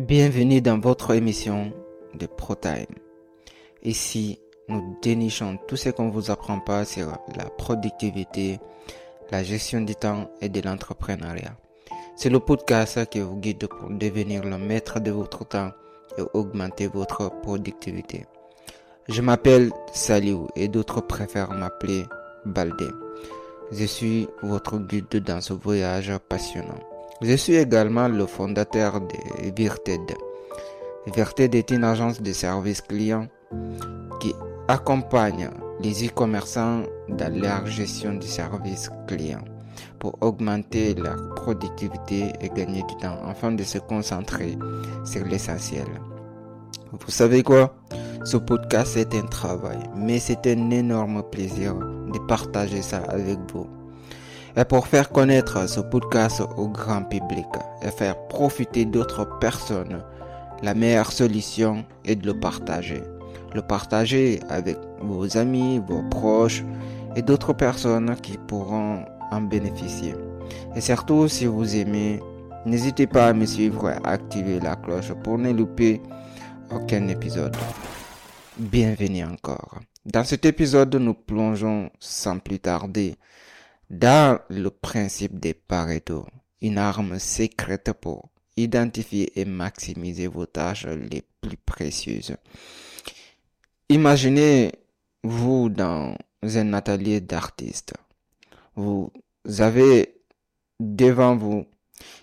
Bienvenue 0.00 0.62
dans 0.62 0.78
votre 0.78 1.12
émission 1.14 1.74
de 2.14 2.24
ProTime. 2.24 2.86
Ici, 3.82 4.40
nous 4.66 4.96
dénichons 5.02 5.58
tout 5.68 5.76
ce 5.76 5.90
qu'on 5.90 6.08
vous 6.08 6.30
apprend 6.30 6.58
pas 6.58 6.86
sur 6.86 7.18
la 7.36 7.44
productivité, 7.44 8.60
la 9.30 9.42
gestion 9.42 9.82
du 9.82 9.94
temps 9.94 10.30
et 10.40 10.48
de 10.48 10.62
l'entrepreneuriat. 10.62 11.54
C'est 12.16 12.30
le 12.30 12.40
podcast 12.40 13.10
qui 13.10 13.20
vous 13.20 13.36
guide 13.36 13.66
pour 13.66 13.90
devenir 13.90 14.42
le 14.42 14.56
maître 14.56 15.00
de 15.00 15.10
votre 15.10 15.46
temps 15.46 15.72
et 16.16 16.22
augmenter 16.32 16.86
votre 16.86 17.30
productivité. 17.42 18.24
Je 19.06 19.20
m'appelle 19.20 19.70
Saliou 19.92 20.48
et 20.56 20.68
d'autres 20.68 21.02
préfèrent 21.02 21.52
m'appeler 21.52 22.04
Baldé. 22.46 22.88
Je 23.70 23.84
suis 23.84 24.28
votre 24.42 24.78
guide 24.78 25.22
dans 25.22 25.42
ce 25.42 25.52
voyage 25.52 26.10
passionnant. 26.26 26.89
Je 27.22 27.34
suis 27.34 27.56
également 27.56 28.08
le 28.08 28.24
fondateur 28.24 28.98
de 28.98 29.14
Virted. 29.54 30.14
Virted 31.14 31.54
est 31.54 31.70
une 31.70 31.84
agence 31.84 32.22
de 32.22 32.32
services 32.32 32.80
clients 32.80 33.26
qui 34.20 34.34
accompagne 34.68 35.50
les 35.82 36.06
e-commerçants 36.06 36.82
dans 37.10 37.34
leur 37.34 37.66
gestion 37.66 38.14
du 38.14 38.26
service 38.26 38.88
client 39.06 39.44
pour 39.98 40.16
augmenter 40.22 40.94
leur 40.94 41.34
productivité 41.34 42.32
et 42.40 42.48
gagner 42.48 42.82
du 42.84 42.96
temps 42.96 43.18
afin 43.26 43.52
de 43.52 43.64
se 43.64 43.76
concentrer 43.76 44.56
sur 45.04 45.26
l'essentiel. 45.26 45.86
Vous 46.90 47.10
savez 47.10 47.42
quoi? 47.42 47.74
Ce 48.24 48.38
podcast 48.38 48.96
est 48.96 49.14
un 49.14 49.26
travail, 49.26 49.78
mais 49.94 50.18
c'est 50.20 50.46
un 50.46 50.70
énorme 50.70 51.22
plaisir 51.30 51.74
de 51.74 52.18
partager 52.26 52.80
ça 52.80 53.02
avec 53.08 53.38
vous. 53.52 53.66
Et 54.56 54.64
pour 54.64 54.88
faire 54.88 55.10
connaître 55.10 55.68
ce 55.68 55.80
podcast 55.80 56.42
au 56.56 56.68
grand 56.68 57.04
public 57.04 57.46
et 57.82 57.90
faire 57.90 58.16
profiter 58.26 58.84
d'autres 58.84 59.38
personnes, 59.38 60.02
la 60.62 60.74
meilleure 60.74 61.12
solution 61.12 61.84
est 62.04 62.16
de 62.16 62.26
le 62.26 62.38
partager. 62.38 63.00
Le 63.54 63.62
partager 63.62 64.40
avec 64.48 64.76
vos 65.00 65.36
amis, 65.36 65.80
vos 65.86 66.02
proches 66.10 66.64
et 67.14 67.22
d'autres 67.22 67.52
personnes 67.52 68.16
qui 68.16 68.38
pourront 68.38 69.04
en 69.30 69.40
bénéficier. 69.40 70.14
Et 70.74 70.80
surtout, 70.80 71.28
si 71.28 71.46
vous 71.46 71.76
aimez, 71.76 72.20
n'hésitez 72.66 73.06
pas 73.06 73.28
à 73.28 73.32
me 73.32 73.46
suivre 73.46 73.88
et 73.88 73.94
à 74.04 74.10
activer 74.10 74.58
la 74.58 74.74
cloche 74.74 75.12
pour 75.22 75.38
ne 75.38 75.52
louper 75.52 76.02
aucun 76.72 77.06
épisode. 77.06 77.56
Bienvenue 78.58 79.24
encore. 79.24 79.78
Dans 80.04 80.24
cet 80.24 80.44
épisode, 80.44 80.94
nous 80.96 81.14
plongeons 81.14 81.90
sans 82.00 82.38
plus 82.38 82.58
tarder 82.58 83.14
dans 83.90 84.38
le 84.48 84.70
principe 84.70 85.38
des 85.40 85.52
Pareto, 85.52 86.24
une 86.62 86.78
arme 86.78 87.18
secrète 87.18 87.92
pour 88.00 88.30
identifier 88.56 89.38
et 89.40 89.44
maximiser 89.44 90.28
vos 90.28 90.46
tâches 90.46 90.86
les 90.86 91.24
plus 91.40 91.56
précieuses. 91.56 92.36
Imaginez 93.88 94.72
vous 95.24 95.68
dans 95.68 96.16
un 96.42 96.72
atelier 96.72 97.20
d'artiste. 97.20 97.94
Vous 98.76 99.10
avez 99.58 100.14
devant 100.78 101.36
vous 101.36 101.66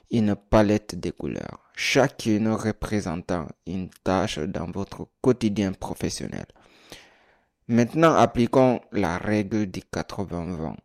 une 0.09 0.35
palette 0.35 0.97
de 0.97 1.11
couleurs, 1.11 1.69
chacune 1.75 2.47
représentant 2.47 3.47
une 3.65 3.89
tâche 4.05 4.39
dans 4.39 4.71
votre 4.71 5.07
quotidien 5.21 5.73
professionnel. 5.73 6.45
Maintenant, 7.67 8.13
appliquons 8.13 8.79
la 8.93 9.17
règle 9.17 9.65
du 9.65 9.81
80-20. 9.81 10.75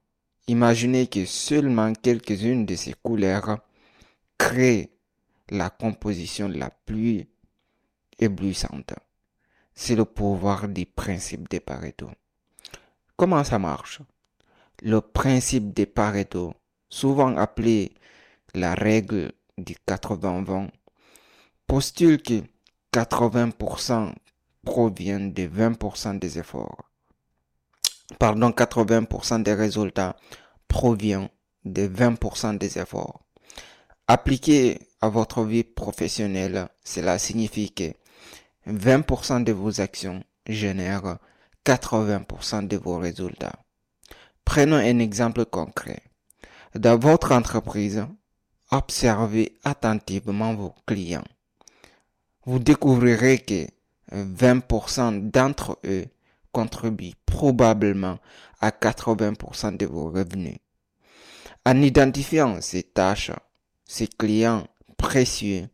Imaginez 0.48 1.06
que 1.06 1.24
seulement 1.24 1.92
quelques-unes 1.92 2.66
de 2.66 2.74
ces 2.74 2.94
couleurs 3.02 3.58
créent 4.38 4.90
la 5.50 5.70
composition 5.70 6.48
la 6.48 6.70
plus 6.70 7.28
éblouissante. 8.18 8.94
C'est 9.74 9.94
le 9.94 10.04
pouvoir 10.04 10.68
du 10.68 10.84
principe 10.84 11.48
de 11.48 11.58
Pareto. 11.58 12.10
Comment 13.16 13.44
ça 13.44 13.58
marche? 13.58 14.00
Le 14.82 15.00
principe 15.00 15.72
de 15.74 15.84
Pareto, 15.84 16.54
souvent 16.88 17.36
appelé 17.36 17.92
la 18.54 18.74
règle 18.74 19.32
du 19.56 19.76
80-20, 19.86 20.70
postule 21.66 22.20
que 22.20 22.42
80% 22.92 24.12
proviennent 24.64 25.32
de 25.32 25.44
20% 25.44 26.18
des 26.18 26.38
efforts. 26.38 26.90
Pardon, 28.18 28.50
80% 28.50 29.42
des 29.42 29.54
résultats 29.54 30.16
proviennent 30.72 31.28
de 31.66 31.86
20% 31.86 32.56
des 32.56 32.78
efforts. 32.78 33.20
Appliqué 34.08 34.80
à 35.02 35.08
votre 35.10 35.44
vie 35.44 35.64
professionnelle, 35.64 36.68
cela 36.82 37.18
signifie 37.18 37.70
que 37.72 37.92
20% 38.66 39.44
de 39.44 39.52
vos 39.52 39.80
actions 39.82 40.24
génèrent 40.48 41.18
80% 41.66 42.66
de 42.66 42.76
vos 42.78 42.98
résultats. 42.98 43.58
Prenons 44.44 44.76
un 44.76 44.98
exemple 44.98 45.44
concret. 45.44 46.02
Dans 46.74 46.98
votre 46.98 47.32
entreprise, 47.32 48.06
observez 48.70 49.54
attentivement 49.62 50.54
vos 50.54 50.74
clients. 50.86 51.28
Vous 52.46 52.58
découvrirez 52.58 53.38
que 53.38 53.66
20% 54.10 55.30
d'entre 55.30 55.78
eux 55.84 56.06
contribuent 56.50 57.14
probablement 57.26 58.18
à 58.60 58.70
80% 58.70 59.76
de 59.76 59.86
vos 59.86 60.10
revenus. 60.10 60.56
En 61.64 61.80
identifiant 61.80 62.60
ces 62.60 62.82
tâches, 62.82 63.30
ces 63.84 64.08
clients 64.08 64.66
précieux, 64.96 65.68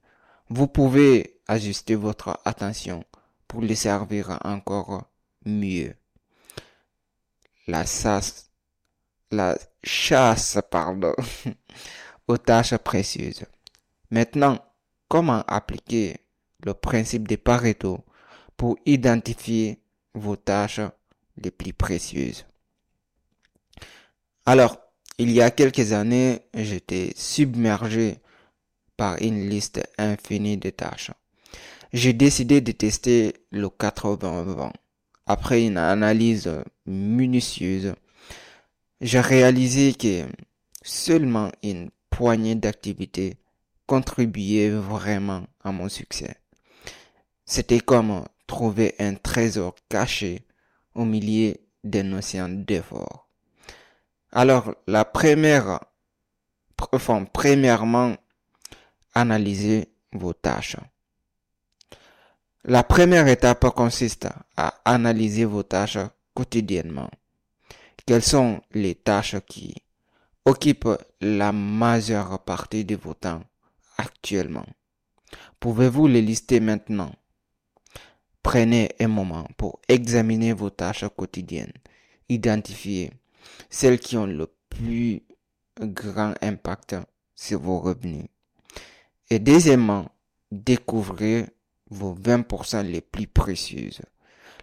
vous 0.50 0.66
pouvez 0.66 1.40
ajuster 1.46 1.94
votre 1.94 2.38
attention 2.44 3.04
pour 3.46 3.62
les 3.62 3.74
servir 3.74 4.38
encore 4.44 5.04
mieux. 5.46 5.94
La 7.66 7.86
chasse, 7.86 8.50
la 9.30 9.56
chasse, 9.82 10.58
pardon, 10.70 11.14
aux 12.28 12.38
tâches 12.38 12.76
précieuses. 12.76 13.44
Maintenant, 14.10 14.58
comment 15.08 15.42
appliquer 15.46 16.18
le 16.64 16.74
principe 16.74 17.28
de 17.28 17.36
Pareto 17.36 18.04
pour 18.56 18.76
identifier 18.84 19.80
vos 20.14 20.36
tâches 20.36 20.80
les 21.36 21.50
plus 21.50 21.72
précieuses? 21.72 22.44
Alors, 24.44 24.87
il 25.18 25.32
y 25.32 25.42
a 25.42 25.50
quelques 25.50 25.92
années, 25.92 26.40
j'étais 26.54 27.12
submergé 27.16 28.18
par 28.96 29.20
une 29.20 29.48
liste 29.48 29.80
infinie 29.98 30.56
de 30.56 30.70
tâches. 30.70 31.10
J'ai 31.92 32.12
décidé 32.12 32.60
de 32.60 32.72
tester 32.72 33.34
le 33.50 33.66
80-20. 33.66 34.72
Après 35.26 35.64
une 35.64 35.76
analyse 35.76 36.50
minutieuse, 36.86 37.94
j'ai 39.00 39.20
réalisé 39.20 39.94
que 39.94 40.24
seulement 40.82 41.50
une 41.62 41.90
poignée 42.10 42.54
d'activités 42.54 43.36
contribuait 43.86 44.70
vraiment 44.70 45.44
à 45.62 45.72
mon 45.72 45.88
succès. 45.88 46.36
C'était 47.44 47.80
comme 47.80 48.24
trouver 48.46 48.94
un 48.98 49.14
trésor 49.14 49.74
caché 49.88 50.46
au 50.94 51.04
milieu 51.04 51.54
d'un 51.84 52.12
océan 52.12 52.48
d'efforts. 52.48 53.27
Alors, 54.32 54.74
la 54.86 55.04
première, 55.04 55.80
enfin, 56.92 57.24
premièrement, 57.24 58.14
analyser 59.14 59.88
vos 60.12 60.34
tâches. 60.34 60.76
La 62.64 62.82
première 62.82 63.28
étape 63.28 63.70
consiste 63.70 64.28
à 64.56 64.74
analyser 64.84 65.46
vos 65.46 65.62
tâches 65.62 65.98
quotidiennement. 66.34 67.10
Quelles 68.04 68.22
sont 68.22 68.60
les 68.72 68.94
tâches 68.94 69.36
qui 69.46 69.74
occupent 70.44 70.98
la 71.20 71.52
majeure 71.52 72.44
partie 72.44 72.84
de 72.84 72.96
vos 72.96 73.14
temps 73.14 73.42
actuellement? 73.96 74.66
Pouvez-vous 75.60 76.06
les 76.06 76.22
lister 76.22 76.60
maintenant? 76.60 77.12
Prenez 78.42 78.90
un 79.00 79.08
moment 79.08 79.46
pour 79.56 79.80
examiner 79.88 80.52
vos 80.52 80.70
tâches 80.70 81.04
quotidiennes. 81.16 81.72
Identifiez 82.28 83.10
celles 83.70 83.98
qui 83.98 84.16
ont 84.16 84.26
le 84.26 84.48
plus 84.68 85.22
grand 85.80 86.34
impact 86.42 86.96
sur 87.34 87.60
vos 87.60 87.80
revenus. 87.80 88.26
Et 89.30 89.38
deuxièmement, 89.38 90.10
découvrez 90.50 91.46
vos 91.90 92.14
20% 92.14 92.82
les 92.82 93.00
plus 93.00 93.26
précieuses. 93.26 94.00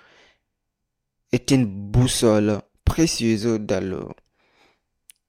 est 1.32 1.50
une 1.50 1.66
boussole 1.66 2.60
précieuse 2.84 3.58
dans 3.58 3.84
le 3.84 4.06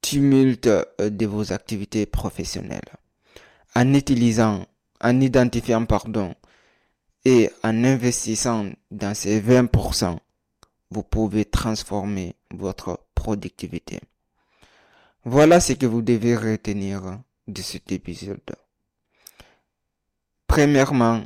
tumulte 0.02 0.70
de 1.00 1.26
vos 1.26 1.52
activités 1.52 2.06
professionnelles. 2.06 2.94
En 3.76 3.96
utilisant 3.96 4.68
en 5.02 5.22
identifiant 5.22 5.86
pardon 5.86 6.36
et 7.26 7.50
en 7.64 7.84
investissant 7.84 8.70
dans 8.90 9.14
ces 9.14 9.42
20%, 9.42 10.18
vous 10.92 11.04
pouvez 11.04 11.46
transformer 11.46 12.36
votre 12.52 13.02
productivité. 13.16 14.00
Voilà 15.26 15.60
ce 15.60 15.74
que 15.74 15.86
vous 15.86 16.02
devez 16.02 16.36
retenir 16.36 17.20
de 17.48 17.62
cet 17.62 17.92
épisode. 17.92 18.40
Premièrement, 20.48 21.24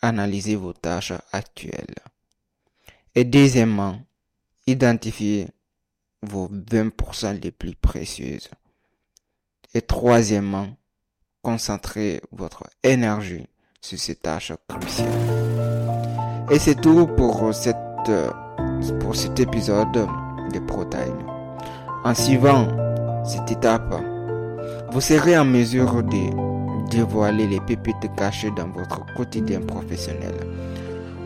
analysez 0.00 0.56
vos 0.56 0.72
tâches 0.72 1.12
actuelles. 1.32 1.94
Et 3.14 3.24
deuxièmement, 3.24 4.00
identifiez 4.66 5.48
vos 6.22 6.48
20% 6.48 7.40
les 7.42 7.50
plus 7.50 7.74
précieuses. 7.74 8.48
Et 9.74 9.82
troisièmement, 9.82 10.74
concentrer 11.42 12.20
votre 12.32 12.64
énergie 12.82 13.46
sur 13.80 13.98
ces 13.98 14.14
tâches 14.14 14.52
cruciales. 14.68 15.08
Et 16.50 16.58
c'est 16.58 16.80
tout 16.80 17.06
pour, 17.06 17.52
cette, 17.54 17.76
pour 19.00 19.16
cet 19.16 19.40
épisode 19.40 20.06
de 20.52 20.58
ProTime. 20.60 21.26
En 22.04 22.14
suivant 22.14 22.68
cette 23.24 23.50
étape, 23.50 23.94
vous 24.90 25.00
serez 25.00 25.36
en 25.38 25.44
mesure 25.44 26.02
de 26.02 26.90
dévoiler 26.90 27.46
les 27.46 27.60
pépites 27.60 28.14
cachées 28.16 28.50
dans 28.56 28.68
votre 28.68 29.04
quotidien 29.14 29.60
professionnel. 29.60 30.34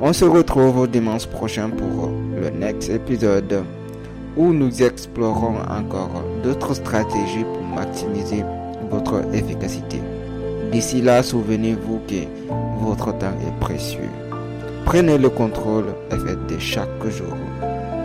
On 0.00 0.12
se 0.12 0.24
retrouve 0.24 0.88
dimanche 0.88 1.26
prochain 1.26 1.70
pour 1.70 2.08
le 2.08 2.50
next 2.50 2.90
épisode 2.90 3.64
où 4.36 4.52
nous 4.52 4.82
explorons 4.82 5.56
encore 5.68 6.22
d'autres 6.42 6.74
stratégies 6.74 7.44
pour 7.44 7.62
maximiser 7.62 8.44
votre 8.90 9.22
efficacité. 9.34 10.00
D'ici 10.72 11.00
là, 11.00 11.22
souvenez-vous 11.22 12.00
que 12.08 12.24
votre 12.80 13.16
temps 13.18 13.34
est 13.46 13.60
précieux. 13.60 14.10
Prenez 14.84 15.18
le 15.18 15.28
contrôle 15.30 15.86
et 16.10 16.16
faites 16.16 16.46
de 16.46 16.58
chaque 16.58 17.06
jour 17.08 17.34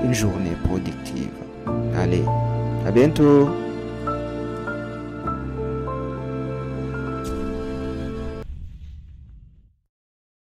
une 0.03 0.13
journée 0.13 0.55
productive. 0.63 1.29
Allez, 1.95 2.23
à 2.87 2.91
bientôt 2.91 3.49